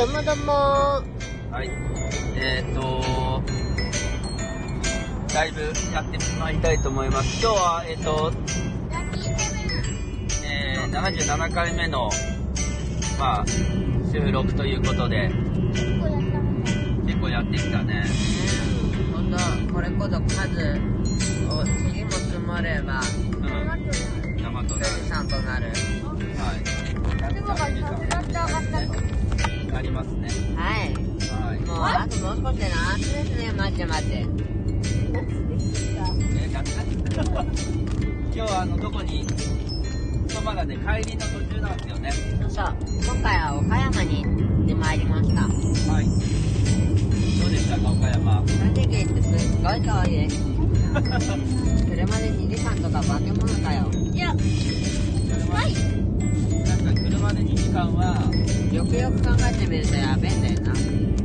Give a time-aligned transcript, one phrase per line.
[0.00, 1.02] どうもどうもは
[1.62, 1.70] い。
[2.34, 3.42] えっ、と
[5.34, 5.60] だいぶ
[5.92, 7.38] やってまいりたいと思います。
[7.42, 8.32] 今日は、えっ、と、
[10.42, 12.08] えー、77回目の、
[13.18, 13.46] まあ、
[14.10, 15.30] 収録ということで、
[17.06, 18.06] 結構やってきたね。
[19.12, 19.30] 本
[19.68, 20.18] 当これこそ数
[21.46, 23.04] を塵も積もればう
[23.36, 23.38] ん。
[24.42, 25.80] 大和富士山となるはい。
[29.76, 30.28] ありますね。
[30.56, 30.94] はい
[31.30, 31.60] はい。
[31.60, 36.70] もうあともう少しで夏ですね待って待ってえー、やった
[38.32, 39.24] 今日はあの、どこに、
[40.44, 42.12] まだね、帰りの途中なんですよね。
[42.48, 44.30] そう今回は岡山に行
[44.64, 45.48] ってまいりましたは
[46.00, 46.06] い。
[47.40, 48.42] どうでしたか、岡山。
[48.46, 50.40] 正直言ってすっごい遠いです
[50.90, 51.06] 車
[52.18, 55.62] で2時間とか化け物かよいや、車な
[57.20, 58.16] んか車で2時間は、
[58.72, 60.72] よくよく考えてみるとやべえんだよな。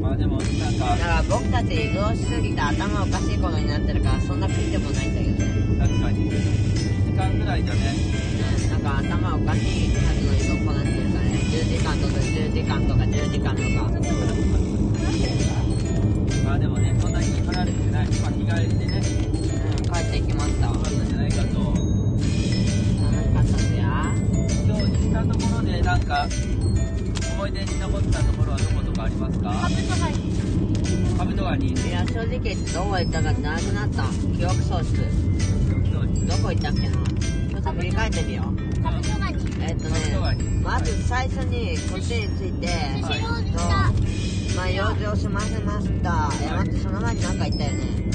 [0.00, 5.78] まあでも、なんかだ、から僕たち移動しすぎて頭おかしいことになってるからそんな食ってもないんだけどね。
[5.78, 7.94] 確かに、2時間ぐらいじゃね、
[8.66, 11.38] うんなんか頭おかしいはずの移動こなしてるからね。
[11.54, 13.68] 10時間とか10時間とか10時間とか。
[16.44, 20.74] まあでもね、そんなに離れてない、まあ日帰りでね、うん帰ってきましたわ。
[20.74, 21.83] よかったんじゃないかと。
[25.14, 26.26] たところで、なんか、
[27.34, 29.50] 思い出に残ったところはどことかありますか？
[29.52, 29.68] カ
[31.24, 31.72] ブトガニ。
[31.72, 34.02] いや正直どこ行ったかってなくなった。
[34.36, 34.96] 記憶喪失。
[36.26, 36.96] どこ行ったっけな？
[36.96, 38.46] ちょっと振り返ってみよう。
[39.66, 40.00] えっとね
[40.62, 44.54] まず最初にこっちに着いてはい。
[44.56, 46.30] まあ用事を済ませました。
[46.42, 48.13] え待ってその前に何か言ったよね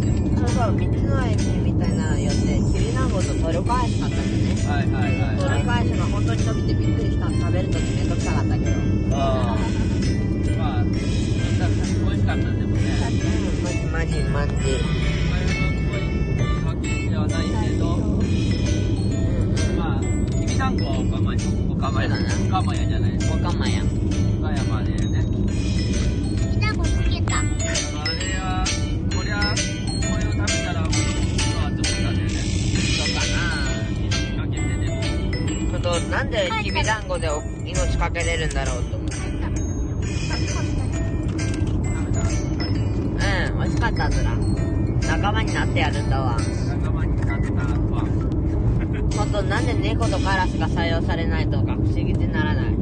[0.00, 0.16] じゃん。
[0.36, 2.40] そうそう道の駅みたいなの寄って
[2.72, 9.58] きびだんごとトルコアイス買ったんだねはいはいはい、トルコアイスが本当に伸びてびっくりした食べるときめんどくさかったけどうんああ。
[10.58, 11.02] まあ、美味
[12.20, 12.82] しかったでもね。
[13.92, 14.54] マジマジマジ
[16.66, 23.82] わけではないけど、うんうんまあ、きびだんごは岡山じゃない、おかまや
[24.40, 25.01] 岡山で
[38.42, 38.96] るんだろうと。
[38.96, 39.02] うん
[43.58, 44.34] 美味しかったずら。
[45.06, 46.36] 仲間になってやるんだわ。
[46.68, 47.52] 仲間になった。
[47.52, 48.04] わ。
[49.16, 52.72] ほんとなんで猫とカラスが採用されないとか不思議でならない？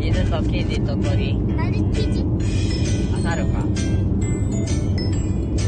[0.00, 1.38] 犬とキジと鳥？
[3.16, 3.64] あさるか。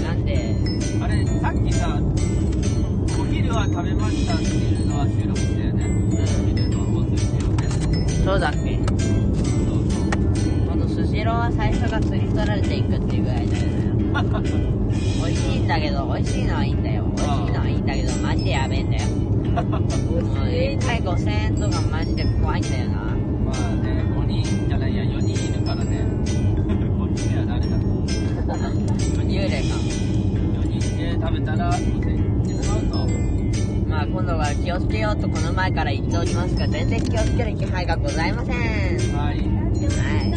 [0.02, 0.54] なんで？
[1.00, 1.98] あれ、さっきさ、
[8.28, 8.78] そうだっけ？
[10.68, 13.62] このスシローは最初が釣り取られていくっていうぐらいだよ。
[13.64, 13.78] ね
[15.24, 17.04] 美味しいんだけど美味しいのはいいんだよ。
[17.16, 19.02] 美味しいのはいいんだけどマジでやべえんだよ。
[19.64, 22.97] もう1回5000円とかマジで怖いんだよな
[34.10, 38.56] 今度は気をつけようとこの前から言っておりますが全然気をつける気配がございません
[39.16, 39.38] はい。
[39.38, 40.30] はい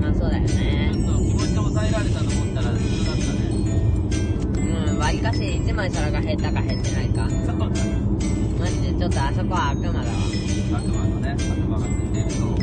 [0.00, 3.40] まあそうだよちねょっと気持ち抑えられたと思ったら普通だったね。
[4.90, 7.74] うんわりかし1枚皿が減ったか減ってないかそうだね。
[8.60, 10.04] マジでちょっとあそこは悪魔だわ
[10.76, 12.56] 悪魔のね、悪魔がついてると、は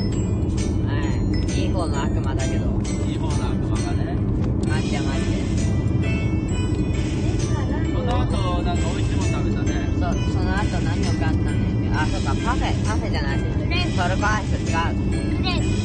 [1.55, 2.65] いいい方の悪魔だけど
[3.05, 4.15] いい方の悪魔がね。
[4.69, 5.41] マジでマジで
[7.93, 9.40] その後、なんか美味しいもの。
[10.01, 13.45] そうその後何を買ったんだっけあそうかパフェパフェじゃないト
[14.09, 14.81] ルコアイス違う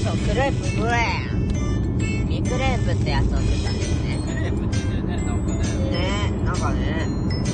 [0.03, 5.91] そうクレープグレーミクレープってやつを食ったんですねクレープって言ってね、なんかね。
[5.91, 7.07] ねなんかね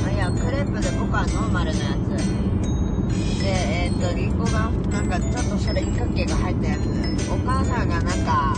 [0.06, 6.86] あいやクレープで僕はノーマルのやつでえっ、とリンゴがなんかちょっとそれクッキーが入ったやつ
[7.28, 8.54] お母さんがなんか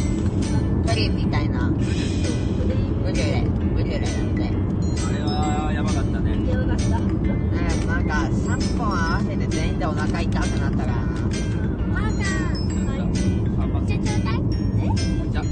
[0.86, 4.43] プリンみたいなブリュレブリュレだって
[8.14, 10.92] か3本合わせて全員でお腹痛くなったから。
[10.92, 11.02] な
[13.62, 15.44] あ、まず、じゃあ、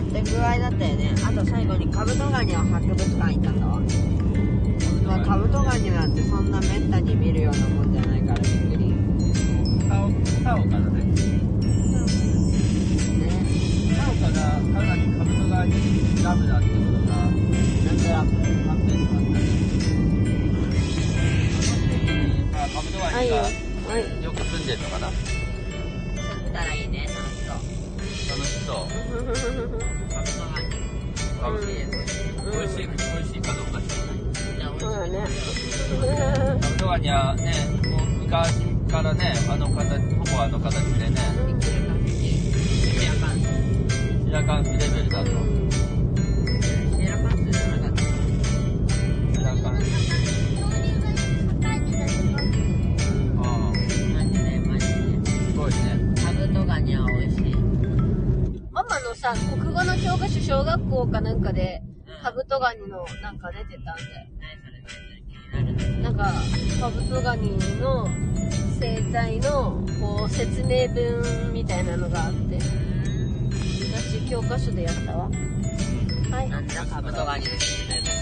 [0.00, 1.14] って具合だったよね。
[1.26, 3.80] あと最後にカブトガニの博物館行ったんだわ、
[5.06, 8.94] まあ、カブトガニなんてそんなめったに見るようなもんじゃないからびっくり
[25.00, 27.56] 住んでるのかな住んだらいいね、楽しそう。
[28.28, 28.84] 楽しそう。
[30.10, 30.68] カブトガニ。
[31.42, 31.88] あ美味しい。
[32.40, 34.16] 美味しい、美味しいかどうか知らない。
[34.56, 35.14] じゃあ美味しいそうだね。
[36.60, 37.44] カブトガニはね、
[37.88, 38.60] もう昔
[38.90, 41.16] からね、あの形、ほぼあの形でね、
[41.46, 43.42] できる限り、シラカンス。
[44.26, 45.30] シラカンスレベルだと。
[56.90, 57.54] ブトガニは美味しい。
[58.72, 61.90] ママのさ、国語の教科書小学校かなんかで、うん
[62.22, 64.02] カブトガニのなんか出てたんで。
[64.42, 64.82] 何それ、
[65.48, 66.10] 何それ、気にな。
[66.10, 66.32] なんか、
[66.80, 68.08] カブトガニの
[68.78, 72.58] 生態の、こう、説明文みたいなのがあって、
[73.94, 75.30] 私教科書でやったわ。
[76.30, 76.50] はい。
[76.50, 78.20] なんだ、カブトガニの説明文。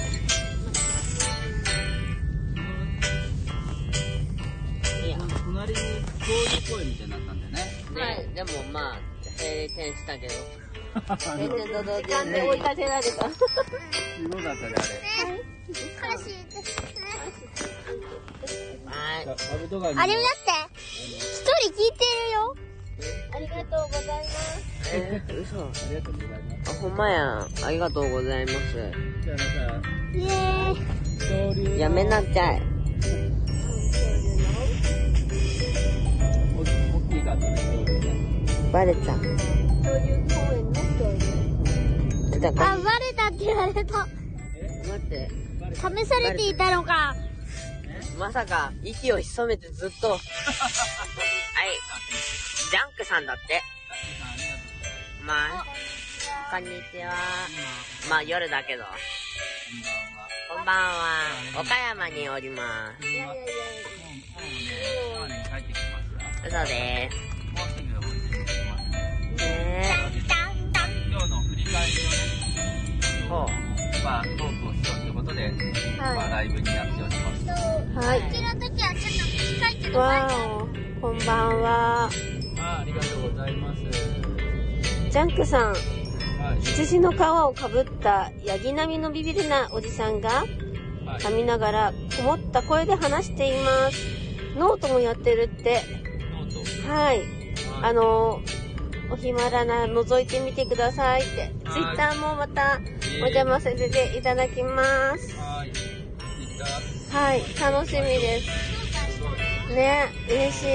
[5.58, 5.78] 隣に
[6.20, 6.30] 恐
[6.70, 7.17] 竜公園みたいにな
[8.38, 8.98] でもまあ、
[9.36, 10.34] 閉店したけど。
[11.18, 13.10] 全然ドド時間で追い立てられた。
[13.10, 14.74] すごかったね、
[18.86, 19.26] はい。
[19.26, 19.34] あれ。
[19.34, 19.98] カブトガニ。
[19.98, 22.54] あれだって、一人聞いてるよ。
[23.34, 24.62] ありがとうございます。
[24.94, 25.58] えー、嘘。
[25.58, 26.70] ありがとうございます。
[26.70, 27.48] あ、ほんまやん。
[27.64, 28.56] ありがとうございます。
[29.24, 29.44] じゃあさ、
[30.14, 30.86] イエーイ。
[31.18, 32.62] 恐竜のやめなちゃい。
[38.72, 39.18] バレちゃう。
[39.18, 41.04] 恐竜公園の恐
[42.34, 42.40] 竜。
[42.40, 43.82] だから、あ、バレたって言われた。
[43.82, 44.06] 待
[44.96, 45.30] って。
[45.74, 47.14] 試されていたのか。
[48.18, 50.10] まさか、息を潜めてずっと。
[50.10, 50.20] はい。
[52.70, 53.62] ジャンクさんだって。
[55.24, 55.64] まあ、
[56.50, 57.14] こんにちは。
[58.10, 58.84] まあ、夜だけど。
[60.54, 61.60] こんばんは。
[61.60, 63.06] 岡山におります。
[66.46, 67.27] 嘘です
[74.04, 75.52] まあ、トークをしようということで、
[75.98, 78.06] まあ、ライブになっております。
[78.06, 78.20] はい。
[78.22, 79.26] こっちの時はちょっと
[79.58, 81.00] 短いけど、わーお。
[81.00, 82.04] こんばんは。
[82.04, 83.82] あありがとうございます。
[85.10, 85.74] ジャンクさん、は
[86.58, 86.60] い。
[86.62, 90.48] 羊の皮をかぶったヤギ並みのビビりなおじさんが、はい。
[91.20, 93.98] 噛みながらこもった声で話しています。
[94.56, 95.82] ノートもやってるって。
[96.32, 96.90] ノート。
[96.90, 97.22] はい。
[97.82, 98.40] あはいの、
[99.10, 101.50] お暇なら覗いてみてくださいって。
[101.70, 102.80] ツイッターもまた
[103.16, 105.36] お邪魔させていただきます。
[107.10, 107.42] はい。
[107.60, 109.74] 楽しみです。
[109.74, 110.68] ね、嬉しい。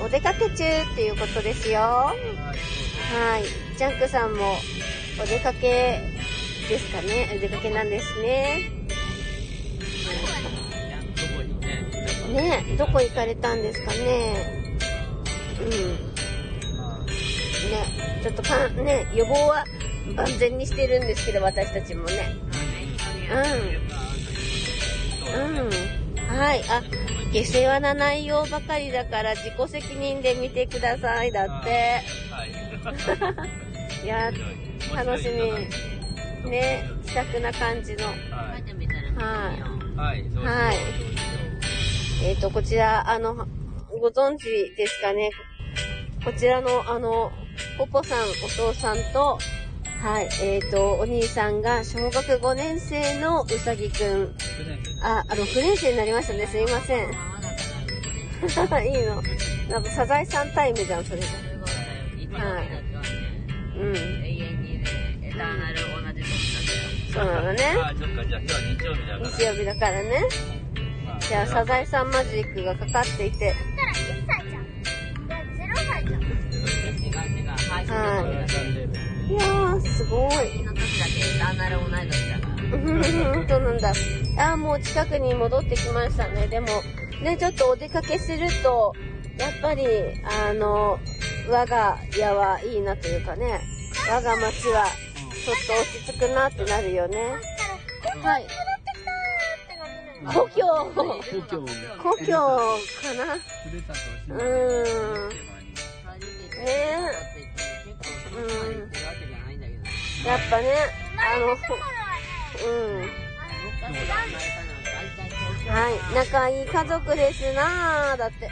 [0.00, 1.80] うん、お出かけ中っていうことですよ。
[1.80, 2.32] はい。
[3.12, 3.44] はい。
[3.76, 4.56] ジャンクさんも
[5.22, 6.00] お出かけ
[6.68, 7.28] ですかね。
[7.36, 8.70] お出かけなんですね、
[12.32, 14.34] ね、どこ行かれたんですかね。
[15.60, 16.11] うん。
[17.72, 19.64] ね、まあ、ちょっとかん、ね、予防は
[20.14, 22.36] 万全にしてるんですけど、私たちもね。
[25.32, 25.64] うん。
[25.64, 25.70] うん。
[26.28, 26.62] はい。
[26.68, 26.82] あ、
[27.32, 31.32] 下世話な内容ばかりだから自己責任で見てください。
[31.32, 32.02] だって。
[32.30, 32.52] はい。
[34.04, 34.30] いや、
[34.94, 36.50] 楽しみ。
[36.50, 38.06] ね、気さくな感じの。
[38.06, 38.16] はい。
[39.96, 40.24] はい。
[40.44, 40.76] はい
[42.24, 43.34] えっ、と、こちら、あの、
[44.00, 45.30] ご存知ですかね。
[46.24, 47.32] こちらの、あの、
[47.78, 48.24] ポポさん、お
[48.72, 49.38] 父さんと、
[50.02, 54.34] はい、えっ、と、お兄さんが小学5年生のうさぎくん。
[55.02, 56.46] あ、あ、6年生になりましたね。
[56.46, 57.08] すいません。
[58.84, 59.22] いいの。
[59.70, 61.40] なんかサザエさんタイムじゃん、それじそう
[62.20, 62.26] い
[63.76, 63.94] うん。
[67.12, 67.64] そうなのね。
[67.84, 69.30] あ、そっか、じゃあ今日曜日だから。
[69.30, 70.20] 日曜日だからね。
[71.04, 73.38] まあじゃあ、サザエさんマジックがかかっていて。
[73.38, 74.64] たら1歳じゃん。
[75.26, 75.36] いや、
[75.66, 76.22] 0歳じゃん。
[76.22, 77.61] 違う違う。
[77.88, 78.24] は
[79.28, 79.32] い。
[79.32, 80.62] いやー、すごい。
[80.64, 80.80] の時
[83.60, 83.92] なんだ。
[84.38, 86.46] あー、もう近くに戻ってきましたね。
[86.48, 86.68] でも、
[87.22, 88.94] ね、ちょっとお出かけすると、
[89.38, 89.86] やっぱり、
[90.48, 90.98] あの、
[91.48, 93.60] 我が家はいいなというかね、
[94.08, 94.86] 我が町は、
[95.44, 97.32] ちょっと落ち着くなってなるよね。
[98.22, 98.46] はい。
[100.24, 101.66] 故郷、故郷
[102.00, 103.92] 故郷かなふるさ
[104.28, 105.28] とをうーん。
[105.28, 105.34] ね
[106.64, 107.10] ね
[108.32, 109.60] 結構、そこまで行ってるわけじゃないん。
[109.62, 110.64] やっぱね、
[111.18, 111.74] あの、ほ
[112.64, 113.10] うん。
[115.68, 118.16] はい、仲いい家族ですなぁ。
[118.16, 118.50] だって。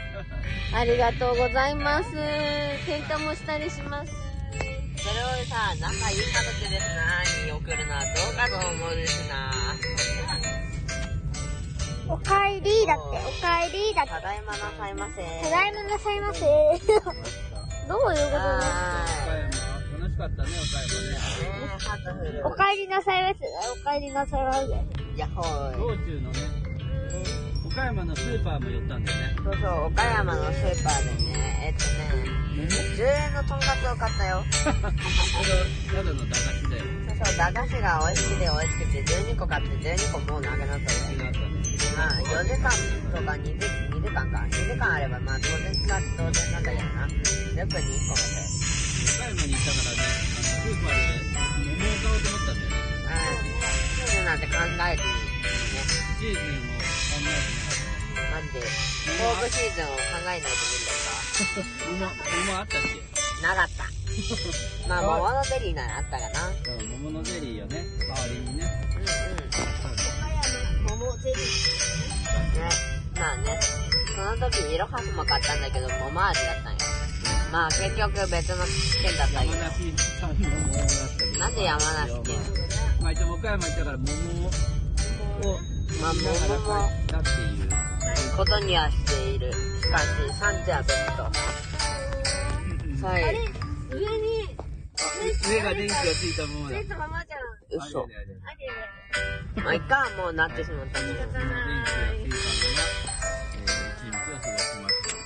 [0.73, 2.09] ありがとうございます。
[2.87, 4.11] 喧嘩もしたりします。
[4.97, 9.51] それをさ、仲いい家族ですなーに送るのはどうかと思うですな
[12.07, 14.11] おかえりだって、おかえりだって。
[14.11, 15.23] ただいまなさいませ。
[15.43, 16.41] ただいまなさいませ。
[16.47, 19.50] どういうことですか？
[20.11, 20.49] しかったね。
[22.43, 23.45] おかえりなさいませ。
[23.71, 24.59] おかえりなさいませ。
[25.17, 25.77] やっほーい。
[25.77, 26.39] 道中のね、
[27.65, 29.35] 岡山のスーパーも寄ったんだよね。
[29.43, 34.43] そうそう、岡山のスーパーでね、えっとね、10円のとんかつを買ったよ。
[34.51, 36.83] それを、ただの駄菓子だよ。
[37.07, 40.83] そうそう、駄菓子が美味しくて美味しくて12個買って12個もうなくなったね。
[41.11, 41.51] 違ったね。
[41.95, 42.69] まあ4時間
[43.11, 43.51] とか2時
[43.95, 44.37] ,2 時間か。
[44.49, 47.07] 2時間あればまあ当然使って当然なんだけどな。
[47.07, 48.71] 10分に1個買ったよ。
[48.71, 48.80] 岡
[49.31, 50.03] 山に行ったからね、
[50.43, 51.23] スーパーで
[51.71, 52.59] 桃を買おうと思ったん。
[52.59, 52.75] だよね。
[53.07, 53.63] うん。
[53.95, 54.39] チーズなん。
[54.39, 55.87] て考えずにね。
[56.19, 57.23] シーズンを考
[58.27, 61.95] マジで、勝負シーズンを考えないと無理だっえてね。
[61.95, 62.87] 桃、桃あったっけ。
[63.41, 63.87] なかった。
[64.89, 66.35] まあ、桃のゼリーならあったかな。
[66.35, 68.67] そう、桃のゼリーをね、代わりにね。
[68.95, 69.07] うん。
[70.91, 70.99] うん。
[70.99, 71.47] 桃ゼリー。
[72.59, 72.67] ね。
[73.15, 73.59] まあね、
[74.13, 75.61] その時、イロハスも買ったん。
[75.61, 76.73] だけど、桃味だったん。
[76.73, 76.80] よ。
[77.51, 81.33] まあ結局別の県だったけ山梨産の桃だったけど。
[81.33, 81.39] ど。
[81.39, 82.35] なんで山梨県
[83.01, 84.49] まあ一応岡山行ったから桃を
[86.01, 86.27] まあ桃
[86.59, 87.71] もっていう。
[88.35, 89.51] ことにはしている。
[89.51, 89.57] し
[89.89, 90.05] かし、
[90.39, 91.23] 産地は別と。
[93.05, 93.23] はい。
[93.23, 93.39] あれ
[93.91, 94.55] 上に、
[95.47, 96.79] 上が電気がついたままだ。
[96.79, 97.87] ついたままじゃん。
[97.87, 98.03] 嘘。
[98.03, 98.29] あれあれあ
[99.57, 101.07] れまあ、いっか、もうなってしまったね。
[101.07, 101.51] 電気がついたまま、
[102.13, 102.33] えー、一
[104.09, 105.21] 日を過ごしました。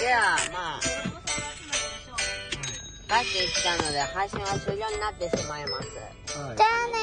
[0.00, 0.20] では、
[0.52, 0.80] まあ、
[3.12, 6.38] 帰ってきたので配信は終了になってしまいます。
[6.40, 6.56] はい。
[6.56, 6.96] じゃあね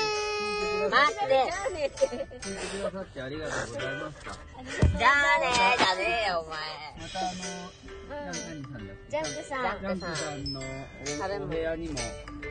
[0.89, 1.53] 待って。
[2.41, 4.33] 聞いてくださってありがとうございました。
[4.97, 5.77] じゃあねー。
[5.77, 6.57] じゃねえよ、お前。
[6.97, 7.45] またあの、
[8.09, 9.81] な何さんジャンプさん。
[9.81, 11.99] ジャンジャンプさんのおお部屋にも、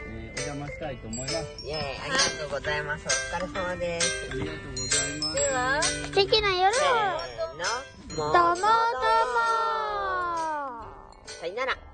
[0.06, 1.34] えー、お邪魔したいと思います。
[1.34, 1.78] イェー。
[1.78, 3.06] イ、ありがとうございます。
[3.06, 4.28] お疲れ様です。
[4.30, 5.34] ありがとうございます。
[5.34, 6.86] では、素敵な夜をせー。
[7.58, 8.18] の。
[8.18, 8.62] どうもどうも
[11.26, 11.78] さよなら。